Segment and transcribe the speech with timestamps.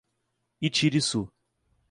[0.67, 1.21] Itiruçu